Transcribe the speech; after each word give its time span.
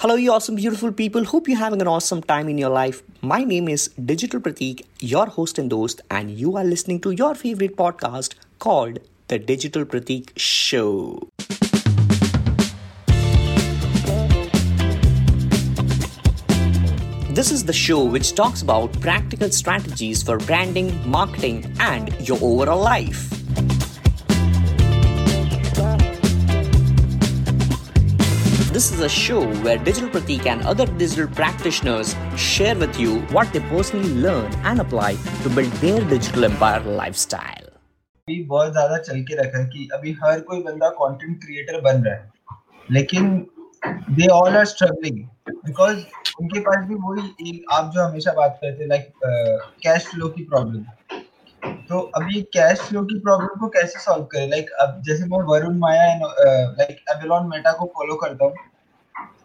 Hello, 0.00 0.14
you 0.14 0.32
awesome, 0.32 0.54
beautiful 0.54 0.92
people. 0.92 1.24
Hope 1.24 1.48
you're 1.48 1.58
having 1.58 1.80
an 1.80 1.88
awesome 1.88 2.22
time 2.22 2.48
in 2.48 2.56
your 2.56 2.70
life. 2.70 3.02
My 3.20 3.42
name 3.42 3.66
is 3.68 3.88
Digital 4.10 4.38
Pratik, 4.40 4.84
your 5.00 5.26
host 5.26 5.58
and 5.58 5.72
host, 5.72 6.02
and 6.08 6.30
you 6.30 6.56
are 6.56 6.62
listening 6.62 7.00
to 7.00 7.10
your 7.10 7.34
favorite 7.34 7.76
podcast 7.76 8.36
called 8.60 9.00
The 9.26 9.40
Digital 9.40 9.84
Pratik 9.84 10.30
Show. 10.36 11.28
This 17.34 17.50
is 17.50 17.64
the 17.64 17.72
show 17.72 18.04
which 18.04 18.36
talks 18.36 18.62
about 18.62 18.92
practical 19.00 19.50
strategies 19.50 20.22
for 20.22 20.38
branding, 20.38 20.94
marketing, 21.10 21.74
and 21.80 22.14
your 22.20 22.38
overall 22.40 22.80
life. 22.80 23.37
Is 28.98 29.04
a 29.04 29.08
show 29.08 29.40
where 29.64 29.78
Digital 29.78 30.08
Pratik 30.10 30.46
and 30.46 30.62
other 30.70 30.84
digital 31.00 31.28
practitioners 31.28 32.14
share 32.36 32.76
with 32.76 32.98
you 32.98 33.18
what 33.36 33.52
they 33.52 33.60
personally 33.72 34.12
learn 34.24 34.52
and 34.70 34.80
apply 34.80 35.10
to 35.42 35.48
build 35.50 35.72
their 35.82 36.00
digital 36.12 36.46
empire 36.46 36.80
lifestyle. 37.00 37.66
अभी 38.28 38.42
बहुत 38.44 38.72
ज़्यादा 38.72 38.96
चल 39.08 39.20
के 39.28 39.36
रखा 39.42 39.58
है 39.58 39.66
कि 39.66 39.88
अभी 39.94 40.12
हर 40.22 40.40
कोई 40.48 40.62
बंदा 40.62 40.88
कंटेंट 41.02 41.36
क्रिएटर 41.44 41.80
बन 41.80 42.02
रहा 42.04 42.14
है। 42.14 42.30
लेकिन 42.90 43.38
they 44.18 44.26
all 44.36 44.56
are 44.56 44.64
struggling 44.72 45.18
because 45.48 45.98
उनके 46.40 46.60
पास 46.68 46.84
भी 46.88 46.94
वही 47.04 47.50
एक 47.50 47.72
आप 47.72 47.90
जो 47.94 48.02
हमेशा 48.02 48.32
बात 48.38 48.58
करते 48.62 48.82
हैं 48.82 48.88
लाइक 48.88 49.12
कैश 49.84 50.06
फ्लो 50.06 50.28
की 50.28 50.44
प्रॉब्लम 50.54 50.82
तो 51.88 52.00
अभी 52.16 52.40
कैश 52.56 52.80
फ्लो 52.88 53.02
की 53.04 53.18
प्रॉब्लम 53.20 53.60
को 53.60 53.68
कैसे 53.76 54.00
सॉल्व 54.00 54.24
करें? 54.32 54.48
लाइक 54.50 54.70
अब 54.82 55.02
जैसे 55.06 55.24
मैं 55.30 55.42
Varun 55.52 55.78
Maya 55.78 56.02
like 56.14 57.04
Avalon 57.14 57.48
Meta 57.50 57.72
को 57.78 57.86
फॉलो 57.94 58.16
करता 58.24 58.44
हूँ 58.44 58.54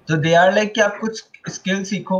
तो 0.07 0.17
दे 0.17 0.33
आर 0.35 0.53
लाइक 0.53 0.73
कि 0.73 0.81
आप 0.81 0.97
कुछ 1.01 1.23
स्किल 1.49 1.83
सीखो 1.83 2.19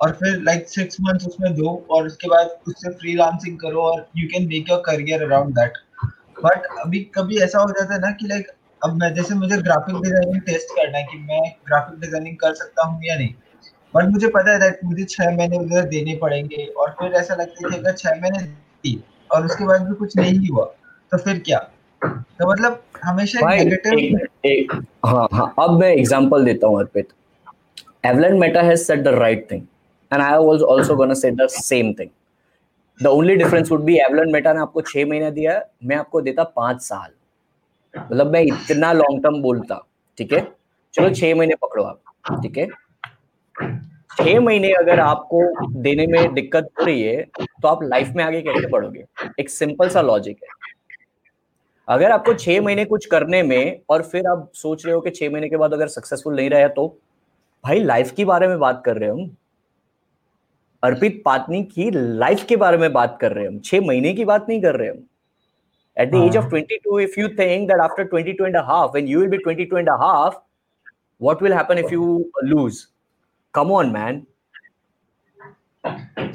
और 0.00 0.12
फिर 0.20 0.40
लाइक 0.42 0.68
सिक्स 0.68 0.96
मंथ्स 1.00 1.26
उसमें 1.26 1.52
दो 1.54 1.74
और 1.90 2.06
उसके 2.06 2.28
बाद 2.28 2.56
उससे 2.68 2.90
फ्रीलांसिंग 2.92 3.58
करो 3.58 3.82
और 3.82 4.06
you 4.16 4.28
can 4.28 4.48
make 4.48 4.70
your 4.70 4.82
career 4.86 5.22
around 5.22 5.54
that 5.54 5.78
but 6.44 6.66
अभी 6.84 7.00
कभी 7.14 7.38
ऐसा 7.42 7.58
हो 7.58 7.70
जाता 7.70 7.94
है 7.94 8.00
ना 8.00 8.10
कि 8.20 8.26
लाइक 8.28 8.46
अब 8.84 8.96
मैं 8.96 9.12
जैसे 9.14 9.34
मुझे 9.34 9.56
ग्राफिक 9.58 9.96
डिज़ाइनिंग 10.02 10.40
टेस्ट 10.42 10.74
करना 10.76 10.98
है 10.98 11.04
कि 11.04 11.18
मैं 11.20 11.40
ग्राफिक 11.66 12.00
डिज़ाइनिंग 12.00 12.36
कर 12.36 12.54
सकता 12.54 12.86
हूँ 12.86 13.00
या 13.04 13.16
नहीं। 13.16 13.34
बट 13.94 14.08
मुझे 14.10 14.28
पता 14.28 14.52
है 14.52 14.58
दैट 14.60 14.80
मुझे 14.84 15.04
छह 15.04 15.36
महीने 15.36 15.58
उधर 15.58 15.88
देने 15.88 16.14
पड़ेंगे 16.16 16.64
और 16.66 16.90
फिर 17.00 17.12
ऐसा 17.20 17.34
लगता 17.34 17.64
है 17.64 17.70
कि 17.70 17.76
अगर 17.78 17.96
छह 17.96 18.20
महीने 18.20 18.42
दी 18.42 19.02
और 19.30 19.44
उसके 19.46 19.66
बाद 19.66 19.88
भी 19.88 19.94
कुछ 19.94 20.16
नहीं 20.16 20.48
हुआ 20.48 20.64
तो 21.12 21.18
फिर 21.18 21.38
क्या? 21.46 21.58
तो 22.02 22.50
मतलब 22.50 22.82
हमेशा 23.04 23.48
नेगेटिव 23.48 24.78
हाँ 25.06 25.26
हाँ 25.32 25.52
अब 25.58 25.78
मैं 25.80 25.88
एग्जांपल 25.88 26.44
देता 26.44 26.66
हूँ 26.66 26.78
अर्पित। 26.78 27.08
Evelyn 28.04 28.38
Meta 28.38 28.62
has 28.64 28.84
said 28.86 29.04
the 29.04 29.14
right 29.16 29.46
thing, 29.48 29.68
and 30.10 30.22
I 30.22 30.38
was 30.38 30.62
also 30.62 30.96
gonna 30.96 31.14
say 31.14 31.30
the 31.30 31.48
same 31.48 31.94
thing. 31.94 32.10
The 33.00 33.10
only 33.10 33.36
difference 33.36 33.70
would 33.70 33.84
be 33.84 34.00
Evelyn 34.00 34.32
Meta 34.32 34.54
ने 34.54 34.60
आपको 34.60 34.80
छह 34.82 35.06
महीने 35.06 35.30
दिया 35.30 35.60
मैं 35.84 35.96
आपको 35.96 36.20
देता 36.20 36.44
पाँच 36.56 36.80
साल। 36.82 37.10
मतलब 37.94 38.32
मैं 38.32 38.40
इतना 38.42 38.92
लॉन्ग 38.92 39.22
टर्म 39.24 39.40
बोलता 39.42 39.80
ठीक 40.18 40.32
है? 40.32 40.40
चलो 40.94 41.10
छह 41.14 41.34
महीने 41.34 41.54
पकड़ो 41.62 41.82
आप 41.84 42.40
ठीक 42.42 42.56
है? 42.58 42.66
छह 44.16 44.40
महीने 44.40 44.72
अगर 44.74 45.00
आपको 45.00 45.42
देने 45.82 46.06
में 46.06 46.32
दिक्कत 46.34 46.68
हो 46.80 46.84
रही 46.84 47.02
है 47.02 47.22
तो 47.36 47.68
आप 47.68 47.82
लाइफ 47.82 48.12
में 48.16 48.24
आगे 48.24 48.40
कैसे 48.42 48.66
बढ़ोगे? 48.68 49.04
एक 49.40 49.50
सिंपल 49.50 49.88
सा 49.88 50.02
लॉजिक 50.02 50.38
है। 50.44 50.48
अगर 51.88 52.10
आपको 52.10 52.34
छह 52.34 52.60
महीने 52.60 52.84
कुछ 52.84 53.06
करने 53.12 53.42
में 53.42 53.80
और 53.90 54.02
फिर 54.02 54.26
आप 54.30 54.50
सोच 54.54 54.86
रहे 54.86 54.94
हो 54.94 55.00
कि 55.00 55.10
छह 55.10 55.30
महीने 55.30 55.48
के 55.48 55.56
बाद 55.56 55.74
अगर 55.74 55.88
सक्सेसफुल 55.88 56.36
नहीं 56.36 56.50
रहा 56.50 56.68
तो? 56.68 56.96
भाई 57.64 57.80
लाइफ 57.80 58.12
के 58.12 58.24
बारे 58.24 58.48
में 58.48 58.58
बात 58.58 58.82
कर 58.84 58.96
रहे 58.96 59.10
हम। 59.10 59.36
अर्पित 60.82 61.22
पातनी 61.24 61.62
की 61.64 61.90
लाइफ 61.90 62.44
के 62.44 62.56
बारे 62.56 62.76
में 62.76 62.92
बात 62.92 63.18
कर 63.20 63.32
रहे 63.32 63.46
हम। 63.46 63.58
छह 63.58 63.80
महीने 63.80 64.12
की 64.12 64.24
बात 64.24 64.46
नहीं 64.48 64.62
कर 64.62 64.76
रहे 64.76 64.88
हम। 64.88 65.06
At 66.00 66.12
the 66.12 66.20
age 66.20 66.36
of 66.40 66.44
22 66.50 66.98
if 67.04 67.16
you 67.18 67.28
think 67.38 67.68
that 67.68 67.80
after 67.86 68.04
22 68.10 68.44
and 68.48 68.56
a 68.56 68.64
half 68.68 68.94
when 68.94 69.08
you 69.08 69.20
will 69.20 69.32
be 69.32 69.40
22 69.46 69.78
and 69.80 69.88
a 69.88 69.96
half 70.02 70.36
what 71.20 71.42
will 71.42 71.56
happen 71.58 71.80
if 71.84 71.90
you 71.92 72.24
lose? 72.44 72.78
Come 73.54 73.72
on 73.78 73.92
man. 73.96 74.20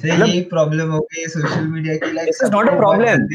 यही 0.06 0.42
प्रॉब्लम 0.42 0.92
हो 0.92 1.00
गई 1.00 1.26
सोशल 1.28 1.68
मीडिया 1.68 1.96
की 1.96 2.12
like 2.12 2.28
this 2.28 2.44
is 2.44 2.52
not 2.52 2.70
a 2.70 2.76
problem 2.78 3.28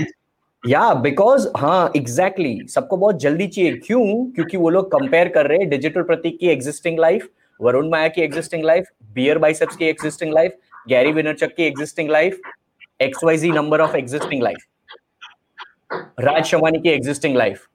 या 0.69 0.95
because 0.95 1.49
हाँ 1.57 1.93
exactly 1.97 2.49
exactly, 2.49 2.75
सबको 2.75 2.97
बहुत 2.97 3.21
जल्दी 3.21 3.47
चाहिए। 3.47 3.77
क्यों? 3.77 4.33
क्योंकि 4.33 4.57
वो 4.57 4.71
लोग 4.71 4.91
कंपेयर 4.93 5.29
कर 5.29 5.47
रहे 5.47 5.59
हैं 5.59 5.69
डिजिटल 5.69 6.03
प्रतीक 6.03 6.39
की 6.41 6.49
एग्जिस्टिंग 6.49 6.99
लाइफ 6.99 7.29
वरुण 7.63 7.89
माया 7.89 8.09
की 8.09 8.23
एग्जिस्टिंग 8.23 8.65
लाइफ 8.65 8.85
बियर 9.15 9.39
बाइसेप्स 9.39 9.77
की 9.77 9.85
एग्जिस्टिंग 9.85 10.33
लाइफ 10.35 10.57
गैरी 10.89 11.13
विनरचक 11.13 11.55
की 11.57 11.63
existing 11.63 12.11
life 12.11 12.41
X 13.01 13.25
Y 13.25 13.37
Z 13.37 13.51
number 13.51 13.81
of 13.81 13.97
existing 13.97 14.43
life 14.43 14.67
Raj 16.21 16.45
Shamani 16.45 16.81
की 16.81 16.89
existing 16.89 17.37
life 17.37 17.67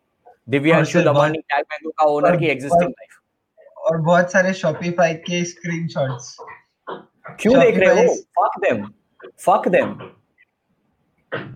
Divyanshu 0.49 1.01
Damani 1.01 1.39
Tag 1.39 1.65
Mango 1.71 1.89
का 1.89 2.05
ओनर 2.05 2.37
की 2.37 2.45
एग्जिस्टिंग 2.45 2.89
लाइफ 2.89 3.19
और 3.77 3.97
बहुत 3.97 4.31
सारे 4.31 4.53
शॉपिफाई 4.53 5.13
के 5.13 5.43
स्क्रीनशॉट्स 5.45 6.35
क्यों 7.41 7.59
देख 7.59 7.77
रहे 7.77 8.05
हो? 8.05 8.13
Fuck 8.39 8.59
them 8.59 8.83
fuck 9.45 9.67
them 9.67 9.93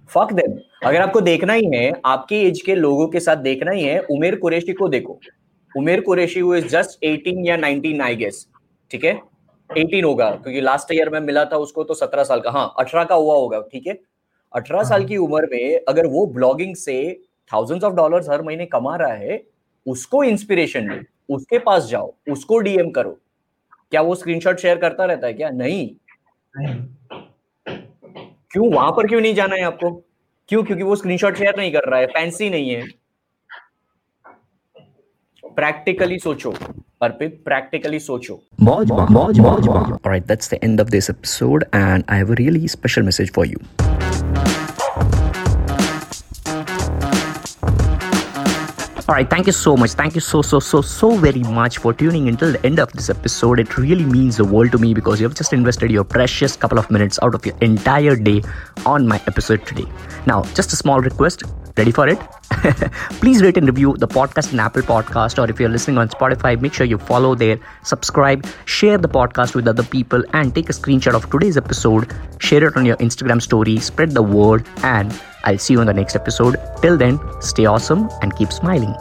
fuck 0.09 0.33
them 0.33 0.59
अगर 0.85 1.01
आपको 1.01 1.21
देखना 1.21 1.53
ही 1.53 1.69
है 1.75 1.91
आपके 2.05 2.41
एज 2.47 2.61
के 2.61 2.75
लोगों 2.75 3.07
के 3.07 3.19
साथ 3.19 3.37
देखना 3.43 3.71
ही 3.71 3.83
है 3.83 3.99
उमेर 4.11 4.35
कुरैशी 4.35 4.73
को 4.73 4.87
देखो। 4.87 5.19
उमेर 5.75 6.01
कुरेशी 6.01 6.39
इज़ 6.57 6.67
जस्ट 6.67 6.99
18 7.05 7.45
या 7.47 7.57
19 7.57 8.01
आई 8.01 8.15
गेस 8.15 8.47
ठीक 8.91 9.03
है? 9.03 9.13
18 9.69 10.03
होगा 10.03 10.29
क्योंकि 10.31 10.61
लास्ट 10.61 10.93
ईयर 10.93 11.09
में 11.09 11.19
मिला 11.19 11.45
था 11.45 11.57
उसको 11.57 11.83
तो 11.83 11.93
17 11.93 12.23
साल 12.23 12.39
का। 12.39 12.51
हाँ 12.51 12.73
18 12.79 13.03
का 13.03 13.15
हुआ 13.15 13.35
होगा 13.35 13.61
ठीक 13.71 13.87
है? 13.87 13.97
18 14.53 14.83
साल 14.83 15.05
की 15.05 15.17
उम्र 15.17 15.47
में 15.51 15.79
अगर 15.87 16.07
वो 16.07 16.25
ब्लॉगिंग 16.27 16.75
से 16.75 16.97
थाउजेंड्स 17.51 17.83
ऑफ़ 17.85 17.93
डॉलर्स 17.93 18.29
हर 18.29 18.41
महीने 18.41 18.65
कमा 18.65 18.95
रहा 18.95 19.13
है 19.13 19.43
उसको 19.85 20.23
इंस्पिरेशन 20.23 20.87
दे 20.89 21.01
उसके 21.33 21.59
पास 21.59 21.85
जाओ 21.85 22.13
उसको 22.31 22.59
डीएम 22.59 22.89
करो। 22.91 23.17
क्या 23.91 24.01
वो 24.01 24.15
स्क्रीनशॉट 24.15 24.57
शेयर 24.59 24.77
करता 24.77 25.05
रहता 25.05 25.27
है 25.27 25.33
क्या? 25.33 25.49
नहीं। 25.49 25.87
क्यों? 28.51 28.71
वहाँ 28.73 28.91
पर 28.91 29.07
क्यों 29.07 29.21
नहीं 29.21 29.33
जाना 29.35 29.55
है 29.55 29.63
आपको? 29.63 29.91
क्यों? 30.49 30.63
क्योंकि 30.63 30.83
वो 30.83 30.95
स्क्रीनशॉट 30.95 31.37
शेयर 31.37 31.55
नहीं 31.57 31.71
कर 31.73 31.89
रहा 31.89 31.99
है 31.99 32.07
फैंसी 32.07 32.49
नहीं 32.49 32.69
है। 32.69 32.83
प्रैक्टिकली 35.56 36.18
सोचो 36.18 36.54
अर्पित 37.02 37.40
प्रैक्टिकली 37.44 37.98
सोचो 38.00 38.40
मौज 38.68 38.90
मौज 38.90 39.38
मौज 39.40 39.68
Alright, 39.68 40.26
that's 40.32 40.52
the 40.54 40.62
end 40.68 40.84
of 40.84 40.90
this 40.96 41.10
episode 41.16 41.66
and 41.82 42.04
I 42.08 42.22
have 42.22 42.30
a 42.36 42.40
really 42.44 42.66
special 42.76 43.10
message 43.10 43.32
for 43.38 43.44
you. 43.52 43.60
All 49.06 49.14
right, 49.14 49.28
thank 49.28 49.46
you 49.46 49.52
so 49.52 49.76
much. 49.76 49.90
Thank 49.90 50.14
you 50.14 50.20
so, 50.20 50.40
so, 50.40 50.58
so, 50.60 50.80
so 50.80 51.10
very 51.24 51.42
much 51.56 51.76
for 51.76 51.92
tuning 51.92 52.28
until 52.28 52.52
the 52.52 52.64
end 52.64 52.78
of 52.78 52.90
this 52.92 53.10
episode. 53.10 53.60
It 53.60 53.76
really 53.76 54.04
means 54.04 54.38
the 54.38 54.46
world 54.46 54.72
to 54.72 54.78
me 54.78 54.94
because 54.94 55.20
you 55.20 55.28
have 55.28 55.34
just 55.34 55.52
invested 55.52 55.90
your 55.90 56.04
precious 56.04 56.56
couple 56.56 56.78
of 56.78 56.90
minutes 56.90 57.18
out 57.22 57.34
of 57.34 57.44
your 57.44 57.54
entire 57.60 58.16
day 58.16 58.40
on 58.86 59.06
my 59.06 59.20
episode 59.26 59.66
today. 59.66 59.84
Now, 60.26 60.42
just 60.54 60.72
a 60.72 60.76
small 60.76 61.00
request. 61.00 61.44
Ready 61.79 61.91
for 61.93 62.09
it? 62.09 62.19
Please 63.21 63.41
rate 63.41 63.55
and 63.55 63.65
review 63.65 63.95
the 63.97 64.07
podcast 64.07 64.51
in 64.51 64.59
Apple 64.59 64.81
Podcast 64.81 65.41
or 65.41 65.49
if 65.49 65.61
you're 65.61 65.69
listening 65.69 65.97
on 65.97 66.09
Spotify, 66.09 66.59
make 66.59 66.73
sure 66.73 66.85
you 66.85 66.97
follow 66.97 67.35
there, 67.35 67.57
subscribe, 67.83 68.45
share 68.65 68.97
the 68.97 69.07
podcast 69.07 69.55
with 69.55 69.65
other 69.65 69.83
people, 69.83 70.21
and 70.33 70.53
take 70.53 70.69
a 70.69 70.73
screenshot 70.73 71.13
of 71.13 71.29
today's 71.29 71.55
episode, 71.55 72.13
share 72.39 72.65
it 72.65 72.75
on 72.75 72.85
your 72.85 72.97
Instagram 72.97 73.41
story, 73.41 73.77
spread 73.79 74.11
the 74.11 74.21
word, 74.21 74.67
and 74.83 75.17
I'll 75.45 75.57
see 75.57 75.73
you 75.75 75.79
in 75.79 75.87
the 75.87 75.93
next 75.93 76.17
episode. 76.17 76.57
Till 76.81 76.97
then, 76.97 77.17
stay 77.39 77.65
awesome 77.65 78.09
and 78.21 78.35
keep 78.35 78.51
smiling. 78.51 78.93